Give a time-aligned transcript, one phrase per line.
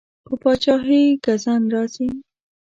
[0.25, 2.09] په پادشاهۍ ګزند راځي.